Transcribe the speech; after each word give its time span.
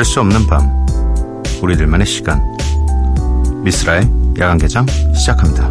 잠들 0.00 0.04
수 0.04 0.20
없는 0.20 0.46
밤 0.46 0.86
우리들만의 1.62 2.06
시간 2.06 2.40
미스라의 3.62 4.08
야간 4.38 4.56
개장 4.56 4.86
시작합니다. 5.14 5.70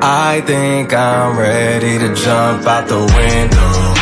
I 0.00 0.40
think 0.42 0.92
I'm 0.92 1.36
ready 1.36 1.98
to 1.98 2.14
jump 2.14 2.66
out 2.66 2.86
the 2.86 2.98
window 2.98 3.97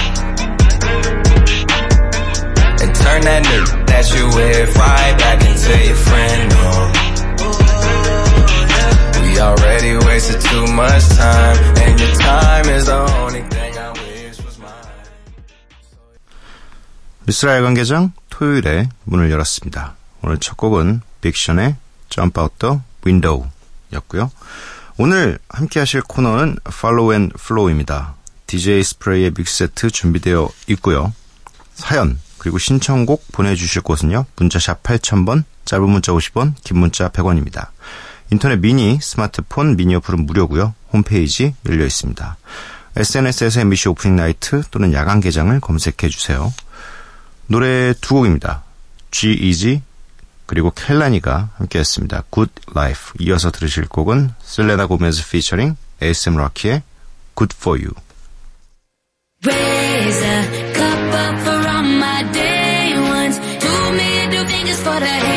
turn 3.17 3.25
that 3.25 3.43
new 3.49 3.65
that 3.87 4.05
you 4.15 4.25
with 4.37 4.77
right 4.77 5.15
back 5.19 5.41
into 5.41 5.73
your 5.87 5.97
friend. 5.97 6.53
We 9.25 9.41
already 9.41 9.93
wasted 10.07 10.41
too 10.41 10.67
much 10.73 11.09
time, 11.17 11.57
and 11.81 12.01
your 12.01 12.15
time 12.21 12.67
is 12.77 12.87
the 12.87 12.99
only 13.21 13.43
thing 13.49 13.73
I 13.79 13.91
wish 13.93 14.45
was 14.45 14.59
mine. 14.59 15.09
미스라 17.27 17.57
야간개장 17.57 18.13
토요일에 18.31 18.89
문을 19.05 19.31
열었습니다. 19.31 19.97
오늘 20.23 20.39
첫 20.39 20.57
곡은 20.57 21.01
빅션의 21.21 21.77
Jump 22.09 22.41
Out 22.41 22.55
the 22.59 22.81
Window 23.05 23.49
였고요. 23.93 24.31
오늘 24.99 25.39
함께 25.49 25.81
하실 25.81 26.03
코너는 26.03 26.57
Follow 26.69 27.13
and 27.13 27.35
Flow입니다. 27.39 28.15
DJ 28.47 28.83
스프레이의 28.83 29.33
믹세트 29.37 29.91
준비되어 29.91 30.49
있고요. 30.69 31.13
사연 31.75 32.19
그리고 32.47 32.59
신청곡 32.59 33.33
보내주실 33.33 33.83
곳은요. 33.83 34.25
문자샵 34.37 34.85
8000번, 34.85 35.43
짧은 35.65 35.91
문자 35.91 36.13
50원, 36.13 36.55
긴 36.63 36.79
문자 36.79 37.09
100원입니다. 37.09 37.71
인터넷 38.31 38.61
미니, 38.61 39.01
스마트폰, 39.03 39.77
미니 39.77 39.97
어플은 39.97 40.27
무료고요. 40.27 40.73
홈페이지 40.93 41.57
열려 41.69 41.85
있습니다. 41.85 42.37
SNS에서 42.95 43.63
MBC 43.63 43.89
오프닝 43.89 44.15
나이트 44.15 44.63
또는 44.71 44.93
야간 44.93 45.19
개장을 45.19 45.59
검색해 45.59 46.09
주세요. 46.09 46.55
노래 47.49 47.93
두 48.01 48.15
곡입니다. 48.15 48.63
G-Eazy 49.11 49.83
그리고 50.47 50.71
켈라니가 50.71 51.51
함께 51.57 51.81
했습니다. 51.81 52.23
Good 52.33 52.53
Life. 52.77 53.15
이어서 53.19 53.51
들으실 53.51 53.89
곡은 53.89 54.31
셀레나 54.41 54.87
고메즈 54.87 55.29
피처링 55.31 55.75
ASM 56.01 56.37
락키의 56.37 56.85
Good 57.35 57.57
For 57.59 57.83
You. 57.83 57.93
what 64.97 65.03
I 65.03 65.09
hate. 65.09 65.36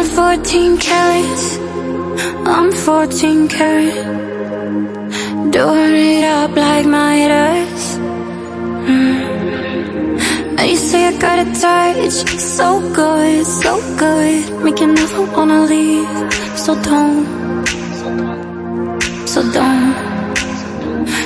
I'm 0.00 0.06
14 0.06 0.78
carats. 0.78 1.58
I'm 2.46 2.72
14 2.72 3.48
karat. 3.48 3.94
Doing 5.52 5.94
it 5.94 6.24
up 6.24 6.56
like 6.56 6.86
Midas. 6.86 7.98
Mm. 8.88 10.56
Now 10.56 10.64
you 10.64 10.76
say 10.76 11.04
I 11.04 11.12
got 11.18 11.38
a 11.40 11.44
touch, 11.52 12.14
so 12.40 12.80
good, 12.94 13.44
so 13.44 13.76
good. 13.98 14.64
Make 14.64 14.80
you 14.80 14.86
never 14.86 15.22
wanna 15.36 15.64
leave. 15.66 16.32
So 16.56 16.74
don't, 16.80 17.26
so 19.28 19.42
don't. 19.52 19.94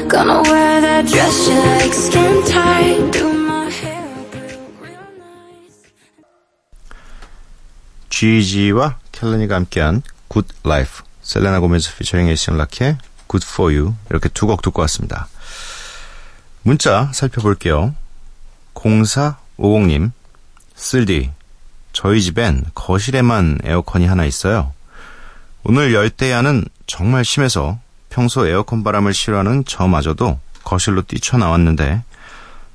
Gonna 0.08 0.42
wear 0.50 0.80
that 0.80 1.06
dress 1.06 1.48
you 1.48 1.54
like, 1.54 1.92
skin 1.92 2.42
tight. 2.44 3.33
G-Eazy와 8.14 8.98
켈라니가 9.10 9.56
함께한 9.56 10.00
Good 10.28 10.48
Life, 10.64 11.04
셀레나 11.22 11.58
고메즈 11.58 11.96
피처링 11.96 12.28
에이션 12.28 12.56
라키의 12.56 12.96
Good 13.28 13.44
For 13.44 13.74
You 13.76 13.94
이렇게 14.08 14.28
두 14.28 14.46
곡 14.46 14.62
듣고 14.62 14.82
왔습니다. 14.82 15.26
문자 16.62 17.10
살펴볼게요. 17.12 17.92
0450님, 18.74 20.12
쓸디, 20.76 21.32
저희 21.92 22.22
집엔 22.22 22.66
거실에만 22.76 23.58
에어컨이 23.64 24.06
하나 24.06 24.24
있어요. 24.24 24.72
오늘 25.64 25.92
열대야는 25.92 26.66
정말 26.86 27.24
심해서 27.24 27.80
평소 28.10 28.46
에어컨 28.46 28.84
바람을 28.84 29.12
싫어하는 29.12 29.64
저마저도 29.64 30.38
거실로 30.62 31.02
뛰쳐나왔는데 31.02 32.04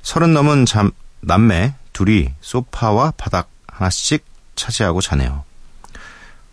서른 0.02 0.34
넘은 0.34 0.66
잠, 0.66 0.90
남매 1.20 1.76
둘이 1.94 2.28
소파와 2.42 3.14
바닥 3.16 3.48
하나씩 3.66 4.22
차지하고 4.60 5.00
자네요. 5.00 5.44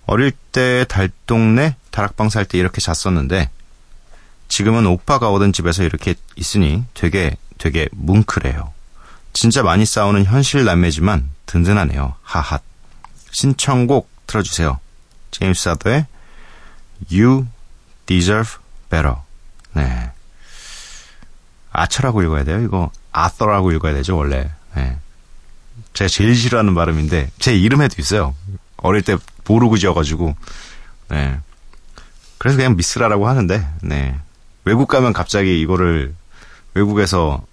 어릴 0.05 0.31
때 0.31 0.85
달동네 0.87 1.75
다락방 1.91 2.29
살 2.29 2.45
때 2.45 2.57
이렇게 2.57 2.79
잤었는데 2.81 3.49
지금은 4.47 4.85
오빠가 4.85 5.29
오던 5.29 5.51
집에서 5.51 5.83
이렇게 5.83 6.15
있으니 6.35 6.85
되게 6.93 7.35
되게 7.57 7.89
뭉클해요. 7.91 8.73
진짜 9.33 9.61
많이 9.61 9.85
싸우는 9.85 10.23
현실 10.25 10.63
남매지만 10.63 11.29
든든하네요. 11.45 12.15
하핫. 12.23 12.61
신청곡 13.31 14.09
틀어주세요. 14.25 14.79
제임스 15.31 15.63
사더의 15.63 16.05
You 17.11 17.45
Deserve 18.05 18.59
Better. 18.89 19.17
네. 19.73 20.11
아처라고 21.71 22.23
읽어야 22.23 22.43
돼요. 22.45 22.61
이거 22.61 22.89
아서라고 23.11 23.71
읽어야 23.73 23.93
되죠, 23.93 24.15
원래. 24.15 24.49
네. 24.75 24.97
제가 25.93 26.07
제일 26.07 26.35
싫어하는 26.35 26.75
발음인데 26.75 27.31
제 27.39 27.55
이름에도 27.55 27.95
있어요. 27.99 28.35
어릴 28.77 29.01
때 29.01 29.17
모르고 29.47 29.77
지어가지고 29.77 30.35
네. 31.09 31.39
그래서 32.37 32.57
그냥 32.57 32.75
미스라라고 32.75 33.27
하는데 33.27 33.67
네. 33.81 34.19
외국 34.65 34.87
가면 34.87 35.13
갑자기 35.13 35.59
이거를 35.61 36.13
외국에서 36.73 37.43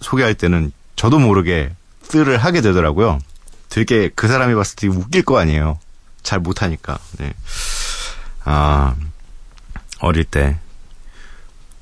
소개할 0.00 0.34
때는 0.34 0.72
저도 0.96 1.18
모르게 1.18 1.72
뜨를 2.08 2.38
하게 2.38 2.60
되더라고요. 2.60 3.20
되게 3.68 4.08
그 4.14 4.26
사람이 4.26 4.54
봤을 4.54 4.76
때 4.76 4.88
웃길 4.88 5.22
거 5.22 5.38
아니에요. 5.38 5.78
잘 6.22 6.40
못하니까. 6.40 6.98
네. 7.18 7.32
아 8.44 8.94
어릴 10.00 10.24
때 10.24 10.58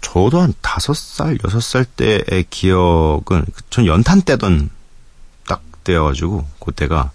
저도 0.01 0.41
한 0.41 0.53
다섯 0.61 0.95
살 0.95 1.39
여섯 1.45 1.61
살 1.61 1.85
때의 1.85 2.45
기억은 2.51 3.45
전 3.71 3.87
연탄 3.87 4.23
딱 4.23 4.69
때여가지고 5.89 6.47
그때가 6.65 7.11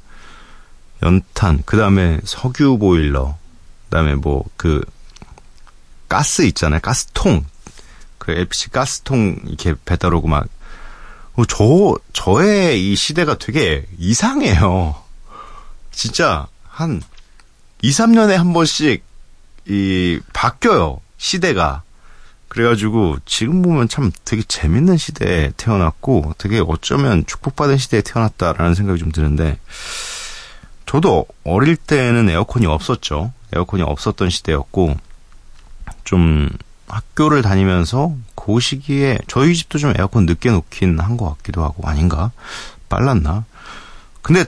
연탄 1.04 1.62
그 1.66 1.78
다음에 1.78 2.20
석유 2.24 2.78
보일러 2.78 3.38
그 3.86 3.96
다음에 3.96 4.16
뭐 4.16 4.44
그 4.58 4.84
가스 6.10 6.44
있잖아요 6.44 6.80
가스통 6.82 7.46
그 8.18 8.32
LPG 8.32 8.70
가스통 8.70 9.40
이렇게 9.46 9.76
배달 9.84 10.14
오고 10.14 10.28
막 10.28 10.48
어, 11.36 11.46
저, 11.46 11.96
저의 12.14 12.92
이 12.92 12.96
시대가 12.96 13.36
되게 13.36 13.88
이상해요. 13.98 14.96
진짜, 15.92 16.48
한, 16.68 17.02
2, 17.82 17.90
3년에 17.90 18.34
한 18.36 18.54
번씩, 18.54 19.04
이, 19.68 20.20
바뀌어요. 20.32 21.02
시대가. 21.18 21.82
그래가지고, 22.54 23.18
지금 23.26 23.64
보면 23.64 23.90
참 23.90 24.12
되게 24.26 24.44
재밌는 24.44 24.98
시대에 24.98 25.52
태어났고, 25.58 26.36
되게 26.38 26.60
어쩌면 26.66 27.26
축복받은 27.26 27.78
시대에 27.78 28.02
태어났다라는 28.02 28.76
생각이 28.76 29.00
좀 29.00 29.12
드는데, 29.12 29.58
저도 30.86 31.26
어릴 31.44 31.76
때는 31.76 32.30
에어컨이 32.30 32.68
없었죠. 32.68 33.34
에어컨이 33.56 33.82
없었던 33.82 34.30
시대였고, 34.30 34.96
좀, 36.04 36.50
학교를 36.88 37.42
다니면서 37.42 38.14
그 38.36 38.60
시기에 38.60 39.18
저희 39.28 39.56
집도 39.56 39.80
좀 39.80 39.94
에어컨 39.98 40.28
늦게 40.28 40.52
놓긴 40.52 41.00
한 41.00 41.18
것 41.18 41.28
같기도 41.38 41.64
하고 41.64 41.88
아닌가 41.88 42.32
빨랐나 42.88 43.46
근데 44.22 44.46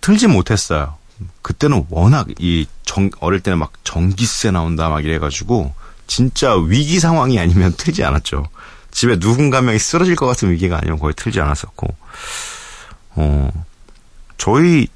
틀지 0.00 0.28
못했어요. 0.28 0.94
그때는 1.42 1.86
워낙 1.88 2.28
이 2.38 2.66
정, 2.84 3.10
어릴 3.18 3.40
때는 3.40 3.58
막 3.58 3.72
전기세 3.82 4.52
나온다 4.52 4.88
막 4.90 5.04
이래가지고 5.04 5.74
진짜 6.06 6.54
위기 6.54 7.00
상황이 7.00 7.38
아니면 7.38 7.74
틀지 7.76 8.04
않았죠. 8.04 8.46
집에 8.90 9.18
누군가 9.18 9.60
명이 9.60 9.78
쓰러질 9.78 10.16
것 10.16 10.26
같은 10.26 10.50
위기가 10.50 10.78
아니면 10.78 10.98
거의 10.98 11.14
틀지 11.14 11.40
않았었고, 11.40 11.86
어, 13.16 13.66
저희 14.38 14.88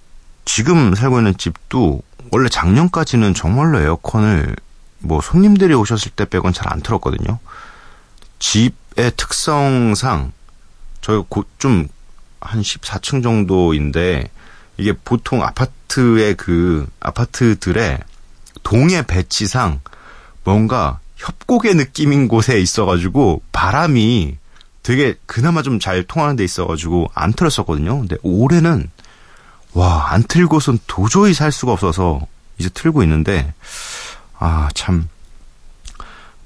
지금 0.45 0.95
살고 0.95 1.19
있는 1.19 1.37
집도 1.37 2.03
원래 2.31 2.49
작년까지는 2.49 3.35
정말로 3.35 3.81
에어컨을 3.81 4.57
뭐 5.01 5.21
손님들이 5.21 5.75
오셨을 5.75 6.13
때 6.13 6.25
빼곤 6.25 6.53
잘 6.53 6.73
안 6.73 6.81
틀었거든요. 6.81 7.39
집의 8.39 9.13
특성상 9.17 10.33
저희 11.01 11.23
곧좀 11.29 11.89
한 12.41 12.61
14층 12.61 13.23
정도인데 13.23 14.31
이게 14.77 14.93
보통 14.93 15.43
아파트의 15.43 16.35
그 16.35 16.87
아파트들의 17.01 17.99
동의 18.63 19.07
배치상 19.07 19.81
뭔가 20.45 20.99
협곡의 21.17 21.75
느낌인 21.75 22.29
곳에 22.29 22.59
있어가지고 22.61 23.43
바람이 23.53 24.37
되게 24.83 25.15
그나마 25.27 25.63
좀 25.63 25.79
잘 25.79 26.03
통하는 26.05 26.37
데 26.37 26.45
있어가지고 26.45 27.11
안 27.15 27.33
틀었었거든요. 27.33 27.99
근데 28.01 28.17
올해는 28.23 28.91
와 29.75 30.09
안 30.11 30.23
틀고선 30.23 30.79
도저히 30.87 31.35
살 31.35 31.53
수가 31.53 31.73
없어서 31.73 32.27
이제 32.59 32.69
틀고 32.71 33.03
있는데 33.05 33.53
아 34.39 34.69
참 34.75 35.09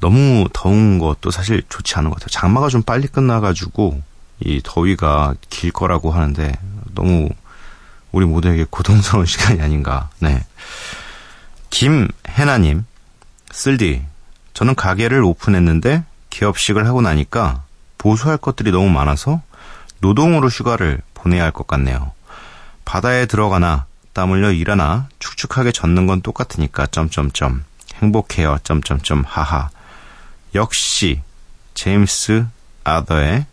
너무 0.00 0.46
더운 0.52 0.98
것도 0.98 1.30
사실 1.30 1.62
좋지 1.68 1.94
않은 1.96 2.10
것 2.10 2.16
같아요. 2.16 2.28
장마가 2.28 2.68
좀 2.68 2.82
빨리 2.82 3.06
끝나가지고 3.06 4.02
이 4.40 4.60
더위가 4.62 5.34
길 5.48 5.70
거라고 5.72 6.10
하는데 6.10 6.52
너무 6.94 7.28
우리 8.12 8.26
모두에게 8.26 8.66
고통스러운 8.68 9.24
시간이 9.26 9.62
아닌가. 9.62 10.10
네. 10.18 10.44
김혜나님, 11.70 12.84
쓸디, 13.54 14.04
저는 14.52 14.74
가게를 14.74 15.22
오픈했는데 15.22 16.02
기업식을 16.28 16.86
하고 16.86 17.00
나니까 17.00 17.62
보수할 17.98 18.36
것들이 18.36 18.72
너무 18.72 18.90
많아서 18.90 19.40
노동으로 20.00 20.48
휴가를 20.48 21.00
보내야 21.14 21.44
할 21.44 21.52
것 21.52 21.66
같네요. 21.68 22.10
바다에 22.84 23.26
들어가나 23.26 23.86
땀 24.12 24.32
흘려 24.32 24.50
일하나 24.50 25.08
축축하게 25.20 25.70
젖는 25.72 26.06
건 26.06 26.20
똑같으니까 26.20 26.86
점점점 26.88 27.64
행복해요 27.94 28.58
점점점 28.64 29.24
하하 29.26 29.70
역시 30.54 31.22
제임스 31.74 32.46
아더의 32.82 33.46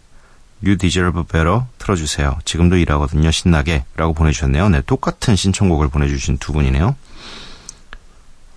You 0.63 0.77
Deserve 0.77 1.23
Better 1.23 1.61
틀어주세요. 1.77 2.39
지금도 2.45 2.77
일하거든요. 2.77 3.31
신나게. 3.31 3.85
라고 3.95 4.13
보내주셨네요. 4.13 4.69
네, 4.69 4.81
똑같은 4.85 5.35
신청곡을 5.35 5.87
보내주신 5.87 6.37
두 6.37 6.53
분이네요. 6.53 6.95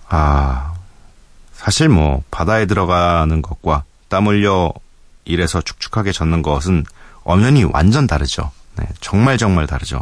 아, 0.09 0.74
사실 1.65 1.89
뭐, 1.89 2.21
바다에 2.29 2.67
들어가는 2.67 3.41
것과 3.41 3.85
땀 4.07 4.27
흘려 4.27 4.71
일해서 5.23 5.61
축축하게 5.61 6.11
젖는 6.11 6.43
것은 6.43 6.85
엄연히 7.23 7.63
완전 7.63 8.05
다르죠. 8.05 8.51
네, 8.75 8.85
정말 9.01 9.39
정말 9.39 9.65
다르죠. 9.65 9.99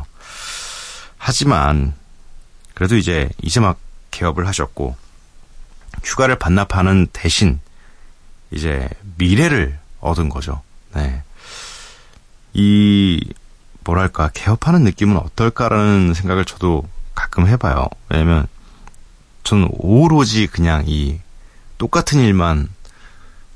하지만, 1.18 1.94
그래도 2.74 2.98
이제, 2.98 3.30
이제 3.42 3.62
막 3.62 3.80
개업을 4.12 4.46
하셨고, 4.46 4.98
휴가를 6.04 6.38
반납하는 6.38 7.08
대신, 7.14 7.62
이제, 8.52 8.90
미래를 9.16 9.80
얻은 10.02 10.28
거죠. 10.28 10.62
네. 10.94 11.24
이 12.52 13.22
뭐랄까 13.86 14.30
개업하는 14.34 14.84
느낌은 14.84 15.16
어떨까라는 15.16 16.14
생각을 16.14 16.44
저도 16.44 16.84
가끔 17.16 17.48
해봐요. 17.48 17.88
왜냐면 18.10 18.48
저는 19.46 19.70
오로지 19.72 20.48
그냥 20.48 20.84
이 20.88 21.20
똑같은 21.78 22.20
일만 22.20 22.70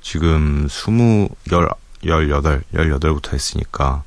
지금 0.02 0.68
스무 0.70 1.30
열 1.52 1.70
열여덟 2.06 2.64
열여덟부터 2.74 3.32
했으니까 3.32 4.04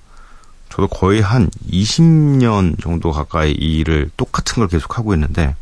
저도 0.70 0.86
거의 0.88 1.20
한 1.20 1.50
20년 1.70 2.80
정도 2.80 3.10
가까이 3.10 3.52
이 3.52 3.78
일을 3.78 4.10
똑같은 4.16 4.56
걸 4.60 4.68
계속 4.68 4.96
하고 4.98 5.14
있는데 5.14 5.56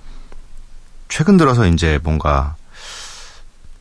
최근 1.09 1.37
들어서 1.39 1.67
이제 1.67 1.99
뭔가 2.03 2.57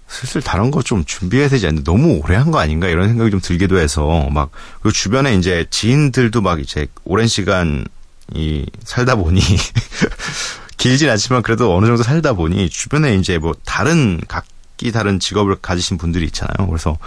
슬슬 0.08 0.42
다른 0.42 0.72
거 0.72 0.82
좀 0.82 1.04
준비해야 1.04 1.50
되지 1.50 1.68
않나? 1.68 1.82
너무 1.84 2.22
오래 2.24 2.38
한 2.38 2.50
거 2.52 2.60
아닌가? 2.60 2.88
이런 2.88 3.10
생각이 3.10 3.30
좀 3.30 3.42
들기도 3.42 3.78
해서 3.78 4.30
막 4.32 4.52
그 4.82 4.92
주변에 4.94 5.36
이제 5.36 5.66
지인들도 5.70 6.42
막 6.42 6.62
이제 6.62 6.88
오랜 7.04 7.28
시간 7.28 7.86
이 8.34 8.66
살다 8.86 9.16
보니 9.16 9.42
길진 10.78 11.10
않지만 11.10 11.42
그래도 11.42 11.76
어느 11.76 11.88
정도 11.88 12.04
살다 12.04 12.34
보니 12.34 12.70
주변에 12.70 13.16
이제 13.16 13.38
뭐 13.38 13.54
다른 13.66 14.22
각 14.30 14.46
기 14.78 14.92
다른 14.92 15.20
직업을 15.20 15.58
가지신 15.62 15.98
분들이 15.98 16.26
있잖아요. 16.26 16.68
그래서 16.68 16.98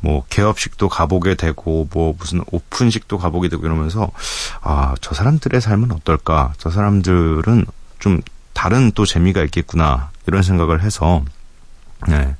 뭐 0.00 0.24
개업식도 0.30 0.88
가보게 0.88 1.34
되고 1.34 1.88
뭐 1.92 2.14
무슨 2.18 2.40
오픈식도 2.46 3.18
가보게 3.18 3.48
되고 3.48 3.66
이러면서 3.66 4.10
아 4.62 4.94
저 5.00 5.14
사람들의 5.14 5.60
삶은 5.60 5.90
어떨까? 5.92 6.52
저 6.58 6.70
사람들은 6.70 7.66
좀 7.98 8.20
다른 8.52 8.92
또 8.92 9.04
재미가 9.04 9.42
있겠구나 9.44 10.10
이런 10.26 10.42
생각을 10.42 10.82
해서 10.82 11.24
네. 12.06 12.36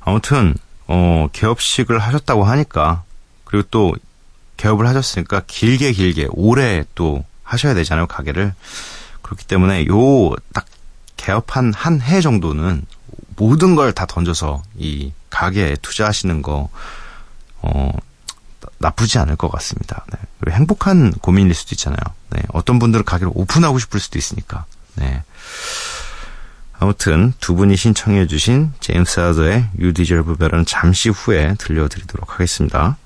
아무튼 0.00 0.54
어 0.86 1.28
개업식을 1.32 1.98
하셨다고 1.98 2.44
하니까 2.44 3.02
그리고 3.44 3.66
또 3.70 3.94
개업을 4.58 4.86
하셨으니까 4.86 5.42
길게 5.46 5.92
길게 5.92 6.28
오래 6.30 6.84
또 6.94 7.24
하셔야 7.42 7.74
되잖아요 7.74 8.06
가게를 8.06 8.52
그렇기 9.22 9.46
때문에 9.46 9.86
요 9.88 10.34
딱 10.52 10.66
개업한 11.16 11.72
한 11.74 12.00
해 12.02 12.20
정도는 12.20 12.84
모든 13.36 13.74
걸 13.74 13.92
다 13.92 14.06
던져서 14.06 14.62
이 14.76 15.12
가게에 15.30 15.76
투자하시는 15.82 16.42
거 16.42 16.68
어, 17.62 17.92
나쁘지 18.78 19.18
않을 19.18 19.36
것 19.36 19.50
같습니다. 19.50 20.04
네. 20.12 20.18
그리고 20.40 20.56
행복한 20.56 21.12
고민일 21.12 21.54
수도 21.54 21.74
있잖아요. 21.74 21.98
네. 22.30 22.42
어떤 22.52 22.78
분들은 22.78 23.04
가게를 23.04 23.32
오픈하고 23.34 23.78
싶을 23.78 24.00
수도 24.00 24.18
있으니까. 24.18 24.64
네. 24.96 25.22
아무튼 26.78 27.32
두 27.40 27.54
분이 27.54 27.76
신청해 27.76 28.26
주신 28.26 28.72
제임스 28.80 29.20
하더의 29.20 29.68
You 29.78 29.94
Deserve 29.94 30.34
Better는 30.34 30.66
잠시 30.66 31.08
후에 31.08 31.54
들려드리도록 31.58 32.34
하겠습니다. 32.34 32.98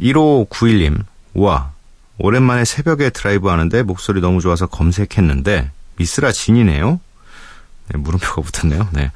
1591님, 0.00 1.04
와, 1.34 1.72
오랜만에 2.18 2.64
새벽에 2.64 3.10
드라이브 3.10 3.48
하는데 3.48 3.82
목소리 3.82 4.20
너무 4.20 4.40
좋아서 4.40 4.66
검색했는데 4.66 5.70
미스라 5.96 6.30
진이네요? 6.32 7.00
네, 7.88 7.98
물음표가 7.98 8.42
붙었네요. 8.42 8.88
네. 8.92 9.10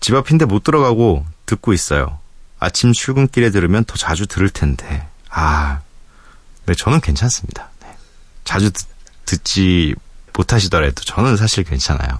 집 0.00 0.14
앞인데 0.14 0.44
못 0.46 0.64
들어가고 0.64 1.24
듣고 1.46 1.72
있어요. 1.72 2.18
아침 2.58 2.92
출근길에 2.92 3.50
들으면 3.50 3.84
더 3.84 3.96
자주 3.96 4.26
들을 4.26 4.48
텐데. 4.50 5.06
아, 5.30 5.80
네, 6.66 6.74
저는 6.74 7.00
괜찮습니다. 7.00 7.70
네. 7.82 7.88
자주 8.44 8.70
듣, 8.70 8.84
듣지 9.26 9.94
못하시더라도 10.34 11.02
저는 11.04 11.36
사실 11.36 11.64
괜찮아요. 11.64 12.18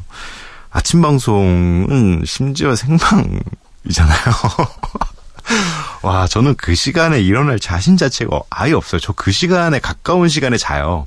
아침 0.70 1.02
방송은 1.02 2.22
심지어 2.26 2.76
생방이잖아요. 2.76 3.40
와, 6.02 6.26
저는 6.26 6.54
그 6.56 6.74
시간에 6.74 7.20
일어날 7.20 7.58
자신 7.58 7.96
자체가 7.96 8.40
아예 8.50 8.72
없어요. 8.72 9.00
저 9.00 9.12
그 9.12 9.32
시간에 9.32 9.78
가까운 9.80 10.28
시간에 10.28 10.56
자요. 10.56 11.06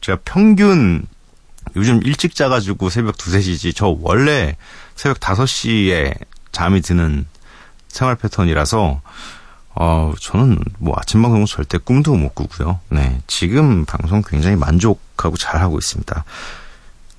제가 0.00 0.18
평균 0.24 1.06
요즘 1.76 2.00
일찍 2.04 2.34
자가지고 2.34 2.90
새벽 2.90 3.16
2, 3.16 3.32
3시지. 3.32 3.74
저 3.74 3.96
원래 4.00 4.56
새벽 4.94 5.20
5시에 5.20 6.14
잠이 6.52 6.80
드는 6.82 7.26
생활 7.88 8.16
패턴이라서, 8.16 9.00
어, 9.74 10.12
저는 10.20 10.58
뭐 10.78 10.94
아침 10.98 11.22
방송은 11.22 11.46
절대 11.46 11.78
꿈도 11.78 12.14
못 12.14 12.34
꾸고요. 12.34 12.80
네. 12.90 13.20
지금 13.26 13.84
방송 13.84 14.22
굉장히 14.22 14.56
만족하고 14.56 15.36
잘하고 15.36 15.78
있습니다. 15.78 16.24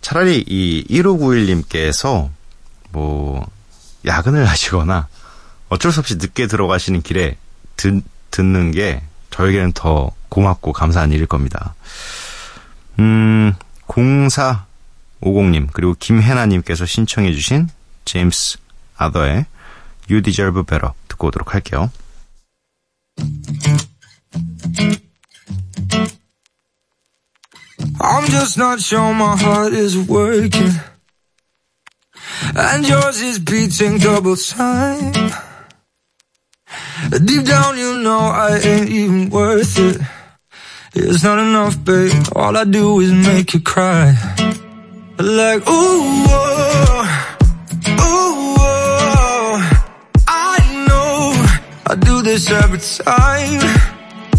차라리 0.02 0.44
이 0.46 0.86
1591님께서 0.90 2.30
뭐 2.92 3.46
야근을 4.06 4.46
하시거나 4.50 5.08
어쩔 5.70 5.92
수 5.92 6.02
없이 6.02 6.18
늦게 6.18 6.48
들어가시는 6.48 7.02
길에 7.02 7.38
듣, 7.76 8.04
듣는 8.30 8.72
게 8.72 9.02
저에게는 9.32 9.72
더 9.74 10.12
고맙고 10.30 10.74
감사한 10.74 11.12
일일 11.12 11.26
겁니다. 11.26 11.74
음, 13.00 13.54
0450님, 13.88 15.72
그리고 15.74 15.96
김혜나님께서 15.98 16.86
신청해 16.86 17.34
주신 17.34 17.70
제임스 18.06 18.58
아더의 18.98 19.46
You 20.10 20.22
Deserve 20.22 20.64
Better 20.64 20.94
듣고 21.08 21.28
오도록 21.28 21.54
할게요. 21.54 21.90
I'm 28.00 28.26
just 28.30 28.58
not 28.58 28.82
sure 28.82 29.14
my 29.14 29.36
heart 29.38 29.74
is 29.74 29.98
working. 30.10 30.80
And 32.56 32.88
yours 32.88 33.22
is 33.22 33.40
beating 33.40 34.00
double 34.00 34.36
time. 34.36 35.14
Deep 37.26 37.46
down, 37.46 37.78
you 37.78 38.02
know 38.02 38.32
I 38.32 38.60
ain't 38.60 38.90
even 38.90 39.30
worth 39.30 39.78
it. 39.78 40.02
It's 40.96 41.24
not 41.24 41.40
enough, 41.40 41.84
babe. 41.84 42.12
All 42.36 42.56
I 42.56 42.66
do 42.66 43.00
is 43.00 43.12
make 43.12 43.54
you 43.54 43.62
cry. 43.62 44.16
Like, 45.18 45.62
ooh, 45.68 46.04
oh, 46.30 47.38
ooh, 47.90 48.56
oh. 48.60 49.86
I 50.28 50.86
know 50.88 51.34
I 51.88 51.96
do 51.96 52.22
this 52.22 52.50
every 52.52 52.78
time. 52.80 53.60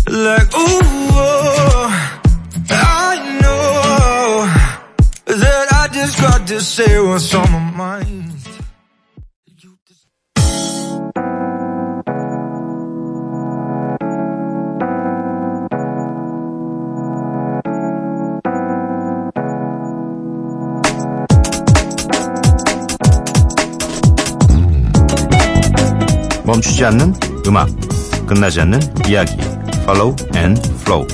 Like, 0.06 0.54
ooh, 0.54 0.80
oh, 1.16 2.20
I 2.70 3.38
know 3.40 4.46
that 5.34 5.68
I 5.73 5.88
just 5.92 6.20
got 6.20 6.46
to 6.46 6.61
say 6.61 7.00
what's 7.00 7.34
on 7.34 7.50
my 7.50 7.70
mind. 7.73 8.33
멈추지 26.64 26.85
않는 26.87 27.14
음악, 27.47 27.68
끝나지 28.26 28.61
않는 28.62 28.80
이야기. 29.06 29.33
Follow 29.83 30.16
and 30.35 30.61
Flow. 30.80 31.06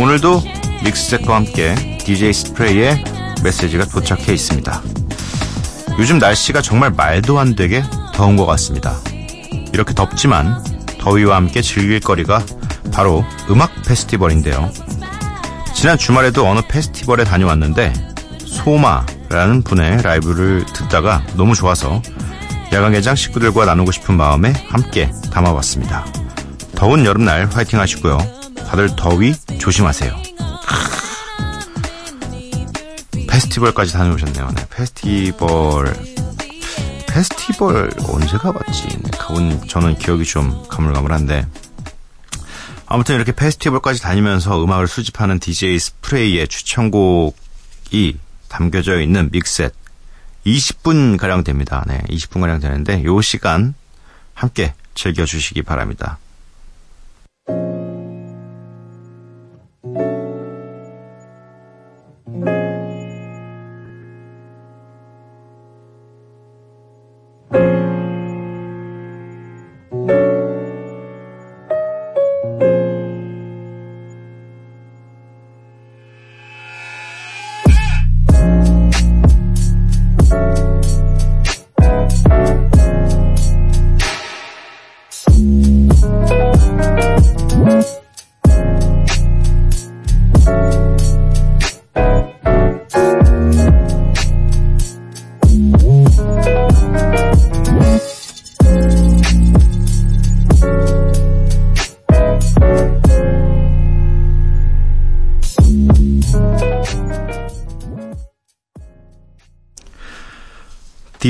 오늘도 0.00 0.42
믹스셋과 0.84 1.36
함께 1.36 1.74
DJ 2.04 2.32
스프레이의 2.32 3.04
메시지가 3.44 3.84
도착해 3.86 4.32
있습니다. 4.32 4.82
요즘 5.98 6.18
날씨가 6.18 6.62
정말 6.62 6.90
말도 6.90 7.38
안 7.38 7.54
되게 7.54 7.82
더운 8.14 8.36
것 8.36 8.44
같습니다. 8.46 8.96
이렇게 9.72 9.94
덥지만 9.94 10.64
더위와 10.98 11.36
함께 11.36 11.62
즐길 11.62 12.00
거리가 12.00 12.44
바로 12.92 13.24
음악 13.48 13.70
페스티벌인데요. 13.86 14.70
지난 15.80 15.96
주말에도 15.96 16.46
어느 16.46 16.60
페스티벌에 16.68 17.24
다녀왔는데 17.24 17.94
소마라는 18.44 19.62
분의 19.62 20.02
라이브를 20.02 20.66
듣다가 20.66 21.24
너무 21.36 21.54
좋아서 21.54 22.02
야간 22.70 22.92
개장 22.92 23.16
식구들과 23.16 23.64
나누고 23.64 23.90
싶은 23.90 24.14
마음에 24.14 24.52
함께 24.68 25.10
담아봤습니다. 25.32 26.04
더운 26.74 27.06
여름날 27.06 27.48
화이팅 27.50 27.80
하시고요. 27.80 28.18
다들 28.68 28.94
더위 28.94 29.32
조심하세요. 29.58 30.14
페스티벌까지 33.26 33.94
다녀오셨네요. 33.94 34.50
네, 34.54 34.66
페스티벌 34.68 35.94
페스티벌 37.06 37.90
언제 38.06 38.36
가봤지? 38.36 38.86
네, 38.86 39.10
가본 39.18 39.66
저는 39.66 39.96
기억이 39.96 40.26
좀 40.26 40.62
가물가물한데 40.68 41.46
아무튼 42.92 43.14
이렇게 43.14 43.30
페스티벌까지 43.30 44.02
다니면서 44.02 44.64
음악을 44.64 44.88
수집하는 44.88 45.38
DJ 45.38 45.78
스프레이의 45.78 46.48
추천곡이 46.48 48.18
담겨져 48.48 49.00
있는 49.00 49.30
믹셋 49.30 49.72
20분 50.44 51.16
가량 51.16 51.44
됩니다. 51.44 51.84
네, 51.86 52.02
20분 52.08 52.40
가량 52.40 52.58
되는데 52.58 53.04
요 53.04 53.20
시간 53.20 53.74
함께 54.34 54.74
즐겨 54.96 55.24
주시기 55.24 55.62
바랍니다. 55.62 56.18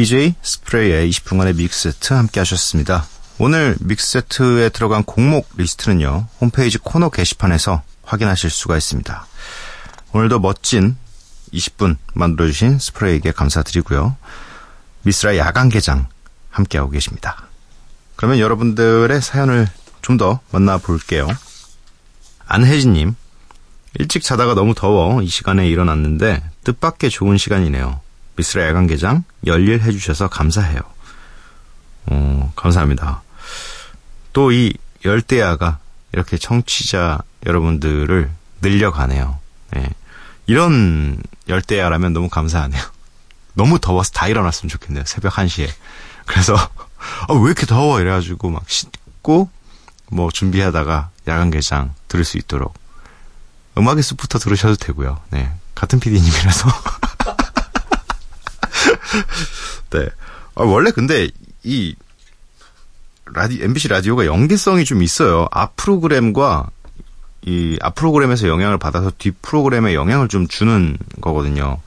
DJ 0.00 0.34
스프레이의 0.40 1.10
20분간의 1.10 1.56
믹스세트 1.56 2.14
함께 2.14 2.40
하셨습니다. 2.40 3.06
오늘 3.38 3.76
믹스세트에 3.80 4.70
들어간 4.70 5.04
곡목 5.04 5.50
리스트는요, 5.58 6.26
홈페이지 6.40 6.78
코너 6.78 7.10
게시판에서 7.10 7.82
확인하실 8.04 8.48
수가 8.48 8.78
있습니다. 8.78 9.26
오늘도 10.14 10.40
멋진 10.40 10.96
20분 11.52 11.98
만들어주신 12.14 12.78
스프레이에게 12.78 13.32
감사드리고요. 13.32 14.16
미스라 15.02 15.36
야간 15.36 15.68
개장 15.68 16.08
함께하고 16.48 16.88
계십니다. 16.90 17.48
그러면 18.16 18.38
여러분들의 18.38 19.20
사연을 19.20 19.68
좀 20.00 20.16
더 20.16 20.40
만나볼게요. 20.50 21.28
안혜진님, 22.46 23.16
일찍 23.98 24.22
자다가 24.22 24.54
너무 24.54 24.74
더워 24.74 25.20
이 25.20 25.26
시간에 25.26 25.68
일어났는데 25.68 26.42
뜻밖의 26.64 27.10
좋은 27.10 27.36
시간이네요. 27.36 28.00
미스라 28.40 28.66
야간 28.66 28.86
개장 28.86 29.24
열일 29.46 29.82
해 29.82 29.92
주셔서 29.92 30.28
감사해요. 30.28 30.80
어, 32.06 32.52
감사합니다. 32.56 33.22
또 34.32 34.50
이 34.52 34.72
열대야가 35.04 35.78
이렇게 36.12 36.38
청취자 36.38 37.20
여러분들을 37.46 38.30
늘려가네요. 38.62 39.38
네. 39.72 39.88
이런 40.46 41.20
열대야라면 41.48 42.12
너무 42.12 42.28
감사하네요. 42.28 42.82
너무 43.54 43.78
더워서 43.78 44.10
다 44.12 44.26
일어났으면 44.28 44.68
좋겠네요. 44.70 45.04
새벽 45.06 45.34
1시에. 45.34 45.68
그래서 46.26 46.54
아, 47.28 47.34
왜 47.34 47.46
이렇게 47.46 47.66
더워 47.66 48.00
이래가지고 48.00 48.50
막 48.50 48.68
씻고 48.68 49.50
뭐 50.10 50.30
준비하다가 50.30 51.10
야간 51.28 51.50
개장 51.50 51.94
들을 52.08 52.24
수 52.24 52.38
있도록 52.38 52.74
음악의 53.78 54.02
숲부터 54.02 54.38
들으셔도 54.38 54.76
되고요. 54.76 55.20
네. 55.30 55.52
같은 55.74 56.00
PD님이라서. 56.00 56.68
네. 59.90 60.08
아, 60.54 60.62
원래 60.64 60.90
근데 60.90 61.28
이 61.62 61.94
라디 63.32 63.62
MBC 63.62 63.88
라디오가 63.88 64.26
연계성이 64.26 64.84
좀 64.84 65.02
있어요. 65.02 65.46
앞 65.50 65.76
프로그램과 65.76 66.68
이 67.46 67.78
앞 67.80 67.94
프로그램에서 67.94 68.48
영향을 68.48 68.78
받아서 68.78 69.10
뒷 69.16 69.40
프로그램에 69.40 69.94
영향을 69.94 70.28
좀 70.28 70.46
주는 70.48 70.96
거거든요. 71.20 71.78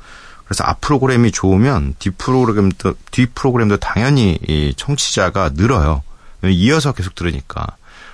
그래서 0.45 0.63
앞 0.65 0.81
프로그램이 0.81 1.31
좋으면 1.31 1.95
뒷 1.99 2.17
프로그램도 2.17 2.95
뒷 3.11 3.33
프로그램도 3.35 3.77
당연히 3.77 4.37
이 4.47 4.73
청취자가 4.75 5.51
늘어요. 5.53 6.01
이어서 6.43 6.91
계속 6.91 7.15
들으니까. 7.15 7.65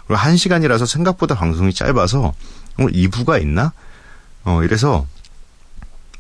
그리고 0.06 0.20
한 0.20 0.38
시간이라서 0.38 0.86
생각보다 0.86 1.36
방송이 1.36 1.74
짧아서 1.74 2.34
오늘 2.78 2.92
2부가 2.94 3.42
있나? 3.42 3.74
어 4.44 4.64
이래서 4.64 5.06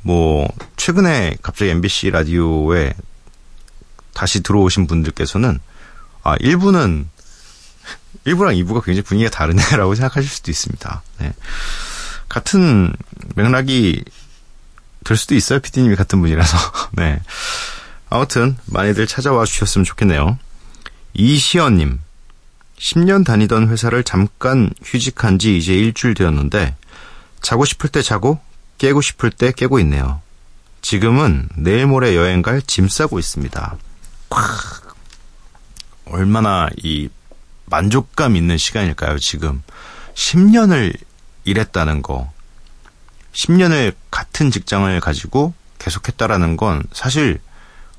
뭐 0.01 0.47
최근에 0.79 1.35
갑자기 1.41 1.71
MBC 1.71 2.09
라디오에 2.09 2.93
다시 4.13 4.41
들어오신 4.41 4.87
분들께서는 4.87 5.59
아 6.23 6.37
1부는 6.37 7.05
1부랑 8.25 8.55
2부가 8.63 8.83
굉장히 8.83 9.01
분위기가 9.01 9.29
다르네라고 9.29 9.93
생각하실 9.95 10.29
수도 10.29 10.49
있습니다. 10.49 11.03
네. 11.19 11.33
같은 12.29 12.93
맥락이 13.35 14.03
될 15.03 15.17
수도 15.17 15.35
있어요. 15.35 15.59
PD님이 15.59 15.95
같은 15.95 16.21
분이라서. 16.21 16.57
네. 16.93 17.19
아무튼 18.09 18.57
많이들 18.65 19.05
찾아와 19.05 19.45
주셨으면 19.45 19.83
좋겠네요. 19.83 20.39
이시연님. 21.13 21.99
10년 22.77 23.25
다니던 23.25 23.67
회사를 23.67 24.05
잠깐 24.05 24.69
휴직한 24.83 25.39
지 25.39 25.57
이제 25.57 25.73
일주일 25.73 26.13
되었는데 26.13 26.77
자고 27.41 27.65
싶을 27.65 27.89
때 27.89 28.01
자고 28.01 28.39
깨고 28.77 29.01
싶을 29.01 29.31
때 29.31 29.51
깨고 29.51 29.79
있네요. 29.81 30.21
지금은 30.81 31.49
내일 31.55 31.87
모레 31.87 32.15
여행 32.15 32.41
갈 32.41 32.61
짐 32.61 32.87
싸고 32.87 33.19
있습니다. 33.19 33.77
콱. 34.29 34.95
얼마나 36.05 36.69
이 36.77 37.09
만족감 37.65 38.35
있는 38.35 38.57
시간일까요, 38.57 39.19
지금. 39.19 39.61
10년을 40.15 40.97
일했다는 41.43 42.01
거. 42.01 42.31
10년을 43.33 43.93
같은 44.09 44.49
직장을 44.51 44.99
가지고 44.99 45.53
계속했다라는 45.77 46.57
건 46.57 46.83
사실 46.91 47.39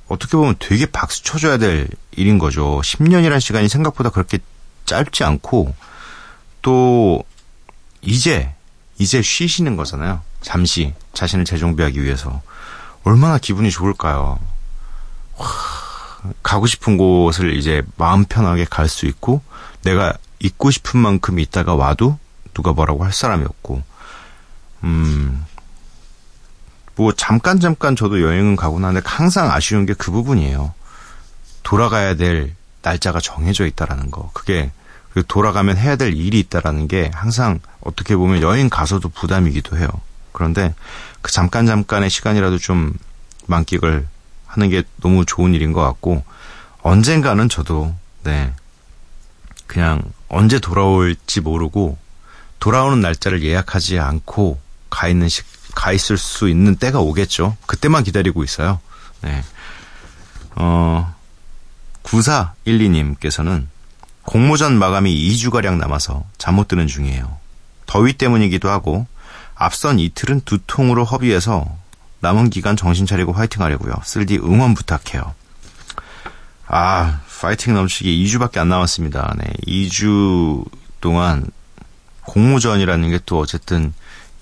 어떻게 0.08 0.36
보면 0.36 0.56
되게 0.58 0.86
박수 0.86 1.22
쳐줘야 1.22 1.56
될 1.56 1.88
일인 2.12 2.38
거죠. 2.38 2.80
10년이라는 2.82 3.40
시간이 3.40 3.68
생각보다 3.68 4.10
그렇게 4.10 4.38
짧지 4.86 5.22
않고 5.22 5.72
또 6.62 7.22
이제 8.02 8.52
이제 8.98 9.22
쉬시는 9.22 9.76
거잖아요. 9.76 10.20
잠시 10.42 10.92
자신을 11.14 11.44
재정비하기 11.44 12.02
위해서 12.02 12.42
얼마나 13.04 13.38
기분이 13.38 13.70
좋을까요? 13.70 14.38
와, 15.36 15.46
가고 16.42 16.66
싶은 16.66 16.96
곳을 16.96 17.56
이제 17.56 17.82
마음 17.96 18.24
편하게 18.24 18.64
갈 18.64 18.88
수 18.88 19.06
있고 19.06 19.40
내가 19.82 20.14
있고 20.40 20.70
싶은 20.70 21.00
만큼 21.00 21.38
있다가 21.38 21.74
와도 21.74 22.18
누가 22.54 22.72
뭐라고 22.72 23.04
할 23.04 23.12
사람이 23.12 23.44
없고 23.44 23.82
음. 24.84 25.44
뭐 26.96 27.12
잠깐 27.12 27.60
잠깐 27.60 27.96
저도 27.96 28.20
여행은 28.20 28.56
가곤 28.56 28.84
하는데 28.84 29.06
항상 29.08 29.50
아쉬운 29.50 29.86
게 29.86 29.94
그 29.94 30.10
부분이에요. 30.10 30.74
돌아가야 31.62 32.14
될 32.14 32.54
날짜가 32.82 33.20
정해져 33.20 33.64
있다라는 33.66 34.10
거. 34.10 34.30
그게 34.34 34.70
그 35.12 35.22
돌아가면 35.26 35.76
해야 35.76 35.96
될 35.96 36.14
일이 36.14 36.38
있다라는 36.40 36.88
게 36.88 37.10
항상 37.14 37.60
어떻게 37.80 38.16
보면 38.16 38.42
여행 38.42 38.68
가서도 38.68 39.08
부담이기도 39.10 39.78
해요. 39.78 39.88
그런데 40.40 40.74
그 41.20 41.30
잠깐 41.30 41.66
잠깐의 41.66 42.08
시간이라도 42.08 42.56
좀 42.56 42.94
만끽을 43.46 44.06
하는 44.46 44.70
게 44.70 44.82
너무 45.02 45.26
좋은 45.26 45.52
일인 45.52 45.74
것 45.74 45.82
같고 45.82 46.24
언젠가는 46.80 47.46
저도 47.50 47.94
네 48.22 48.54
그냥 49.66 50.00
언제 50.28 50.58
돌아올지 50.58 51.42
모르고 51.42 51.98
돌아오는 52.58 53.02
날짜를 53.02 53.42
예약하지 53.42 53.98
않고 53.98 54.58
가 54.88 55.08
있는 55.08 55.28
시, 55.28 55.42
가 55.74 55.92
있을 55.92 56.16
수 56.16 56.48
있는 56.48 56.76
때가 56.76 57.00
오겠죠. 57.00 57.58
그때만 57.66 58.02
기다리고 58.02 58.42
있어요. 58.42 58.80
네. 59.20 59.44
어 60.56 61.14
9412님께서는 62.02 63.66
공모전 64.24 64.78
마감이 64.78 65.14
2주가량 65.14 65.76
남아서 65.76 66.24
잠 66.38 66.54
못 66.54 66.66
드는 66.66 66.86
중이에요. 66.86 67.38
더위 67.84 68.14
때문이기도 68.14 68.70
하고 68.70 69.06
앞선 69.60 69.98
이틀은 69.98 70.40
두통으로 70.46 71.04
허비해서 71.04 71.66
남은 72.20 72.48
기간 72.48 72.76
정신 72.76 73.04
차리고 73.04 73.32
화이팅 73.32 73.62
하려고요. 73.62 73.92
쓸디 74.02 74.38
응원 74.38 74.72
부탁해요. 74.72 75.34
아, 76.66 77.20
파이팅 77.40 77.74
넘치기 77.74 78.24
2주밖에 78.24 78.56
안 78.56 78.70
남았습니다. 78.70 79.34
네, 79.36 79.52
2주 79.66 80.64
동안 81.02 81.46
공모전이라는 82.22 83.10
게 83.10 83.20
또 83.26 83.38
어쨌든 83.38 83.92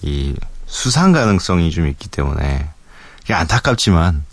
이 0.02 0.36
수상 0.66 1.10
가능성이 1.10 1.72
좀 1.72 1.88
있기 1.88 2.08
때문에 2.08 2.68
이게 3.24 3.34
안타깝지만 3.34 4.24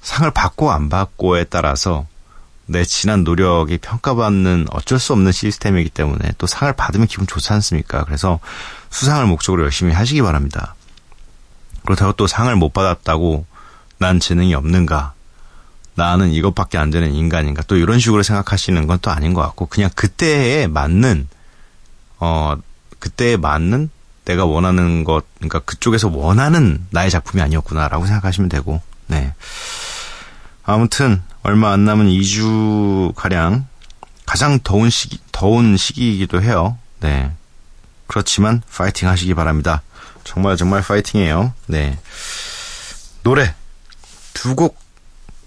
상을 0.00 0.30
받고 0.30 0.72
안 0.72 0.88
받고에 0.88 1.44
따라서 1.44 2.06
내 2.64 2.84
지난 2.84 3.22
노력이 3.22 3.78
평가받는 3.78 4.68
어쩔 4.70 4.98
수 4.98 5.12
없는 5.12 5.30
시스템이기 5.30 5.90
때문에 5.90 6.32
또 6.38 6.46
상을 6.46 6.72
받으면 6.72 7.06
기분 7.06 7.26
좋지 7.26 7.52
않습니까? 7.52 8.04
그래서 8.04 8.40
수상을 8.92 9.26
목적으로 9.26 9.64
열심히 9.64 9.92
하시기 9.92 10.22
바랍니다. 10.22 10.74
그렇다고 11.84 12.12
또 12.12 12.26
상을 12.26 12.54
못 12.54 12.72
받았다고 12.72 13.44
난 13.98 14.20
재능이 14.20 14.54
없는가? 14.54 15.14
나는 15.94 16.30
이것밖에 16.30 16.78
안 16.78 16.90
되는 16.90 17.12
인간인가? 17.12 17.62
또 17.66 17.76
이런 17.76 17.98
식으로 17.98 18.22
생각하시는 18.22 18.86
건 18.86 18.98
또 19.02 19.10
아닌 19.10 19.34
것 19.34 19.42
같고 19.42 19.66
그냥 19.66 19.90
그때에 19.94 20.66
맞는 20.68 21.28
어 22.18 22.54
그때에 22.98 23.36
맞는 23.36 23.90
내가 24.24 24.44
원하는 24.44 25.02
것 25.04 25.24
그러니까 25.38 25.58
그쪽에서 25.60 26.08
원하는 26.08 26.86
나의 26.90 27.10
작품이 27.10 27.42
아니었구나라고 27.42 28.06
생각하시면 28.06 28.48
되고 28.48 28.80
네. 29.08 29.34
아무튼 30.64 31.22
얼마 31.42 31.72
안 31.72 31.84
남은 31.84 32.06
2주 32.06 33.14
가량 33.16 33.66
가장 34.24 34.60
더운 34.62 34.88
시기 34.90 35.18
더운 35.32 35.76
시기이기도 35.76 36.42
해요. 36.42 36.78
네. 37.00 37.32
그렇지만 38.06 38.62
파이팅 38.74 39.08
하시기 39.08 39.34
바랍니다. 39.34 39.82
정말 40.24 40.56
정말 40.56 40.82
파이팅이에요. 40.82 41.52
네. 41.66 41.98
노래 43.22 43.54
두 44.34 44.54
곡 44.54 44.78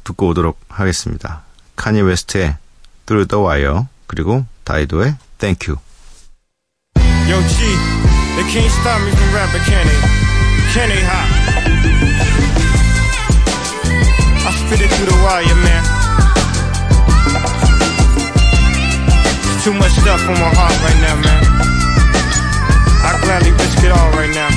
듣고 0.03 0.27
오도록 0.29 0.59
하겠습니다. 0.69 1.41
카니 1.75 2.01
웨스트의 2.01 2.57
Through 3.05 3.27
the 3.27 3.43
Wire 3.43 3.85
그리고 4.07 4.45
다이도의 4.63 5.15
Thank 5.39 5.67
You. 5.67 5.79
Yo, 7.27 7.41
G, 7.47 7.55
they 8.35 8.45
can't 8.53 8.69
stop 8.69 9.01
me 9.01 9.11
from 9.11 9.33
rapping, 9.33 9.63
can 9.65 9.87
they? 9.87 9.99
Can 10.73 10.89
they, 10.89 11.01
ha? 11.03 11.25
I 14.45 14.51
spit 14.51 14.81
it 14.81 14.89
through 14.93 15.09
the 15.09 15.17
wire, 15.25 15.55
man. 15.65 15.83
It's 19.41 19.63
too 19.63 19.73
much 19.73 19.91
stuff 19.93 20.21
on 20.29 20.37
my 20.37 20.53
heart 20.53 20.77
right 20.85 21.01
now, 21.01 21.15
man. 21.21 21.54
Gladly 23.25 23.51
risk 23.57 23.81
it 23.81 23.89
all 23.89 24.11
right 24.13 24.29
now. 24.37 24.49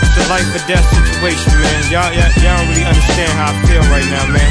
It's 0.00 0.16
a 0.16 0.24
life 0.32 0.48
or 0.48 0.64
death 0.66 0.80
situation, 0.88 1.52
man. 1.60 1.92
Y'all, 1.92 2.08
y'all, 2.08 2.32
y'all 2.40 2.56
don't 2.56 2.68
really 2.72 2.88
understand 2.88 3.28
how 3.36 3.52
I 3.52 3.54
feel 3.68 3.84
right 3.92 4.08
now, 4.08 4.24
man. 4.32 4.48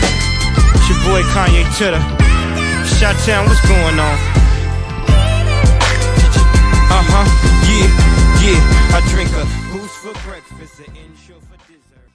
It's 0.77 0.87
your 0.93 1.01
boy 1.09 1.25
Kanye 1.33 1.65
Titter. 1.73 1.97
Shot 3.01 3.17
Town, 3.25 3.49
what's 3.49 3.65
going 3.67 3.97
on? 3.97 4.17
Uh 6.93 7.01
huh, 7.01 7.25
yeah, 7.65 7.89
yeah. 8.45 8.61
I 8.93 9.01
drink 9.09 9.33
a 9.33 9.45
boost 9.73 9.97
for 10.05 10.13
breakfast, 10.21 10.85
an 10.85 10.95
insure 10.95 11.41
for 11.49 11.57
dessert. 11.65 12.13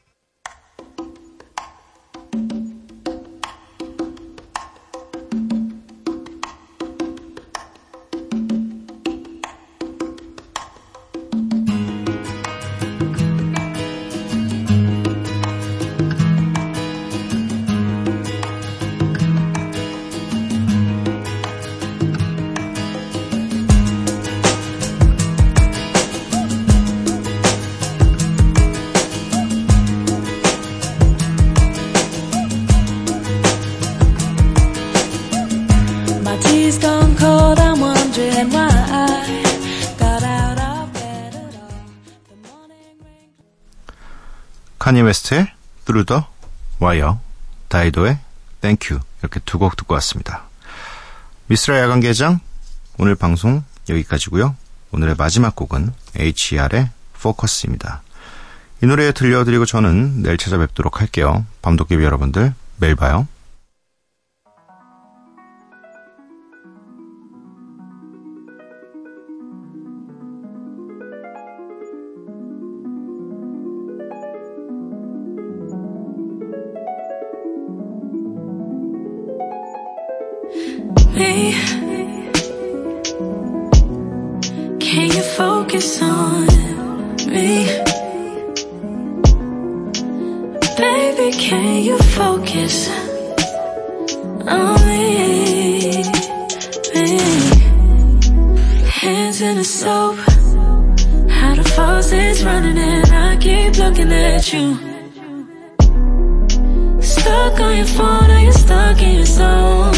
카니 44.87 45.03
웨스트의 45.03 45.49
Through 45.85 46.07
the 46.07 46.23
Wire, 46.81 47.15
다이도의 47.69 48.21
Thank 48.61 48.95
You 48.95 49.05
이렇게 49.21 49.41
두 49.41 49.59
곡 49.59 49.77
듣고 49.77 49.95
왔습니다. 49.95 50.45
미스라 51.49 51.81
야간 51.81 51.99
개장 51.99 52.39
오늘 52.97 53.17
방송 53.17 53.65
여기까지고요. 53.89 54.55
오늘의 54.93 55.17
마지막 55.19 55.57
곡은 55.57 55.93
H.E.R의 56.17 56.91
Focus입니다. 57.17 58.03
이 58.81 58.87
노래 58.87 59.11
들려드리고 59.11 59.67
저는 59.67 60.23
내일 60.23 60.37
찾아뵙도록 60.37 61.01
할게요. 61.01 61.45
밤도깨비 61.63 62.05
여러분들 62.05 62.55
매일 62.77 62.95
봐요. 62.95 63.27
Me. 81.17 81.53
Can 84.79 85.07
you 85.17 85.23
focus 85.41 86.03
on 86.03 86.47
me? 87.27 87.67
Baby, 90.77 91.29
can 91.37 91.83
you 91.83 91.99
focus 91.99 92.89
on 94.47 94.87
me? 94.87 96.05
me? 96.95 97.19
Hands 99.01 99.41
in 99.41 99.57
the 99.57 99.65
soap, 99.65 100.17
how 101.31 101.55
the 101.55 101.65
faucet's 101.75 102.43
running 102.43 102.79
and 102.79 103.13
I 103.13 103.37
keep 103.37 103.77
looking 103.79 104.13
at 104.13 104.53
you. 104.53 104.67
Stuck 107.01 107.61
on 107.61 107.77
your 107.77 107.87
phone, 107.87 108.31
or 108.31 108.39
you're 108.41 108.53
stuck 108.53 109.01
in 109.01 109.17
your 109.17 109.25
zone. 109.25 109.96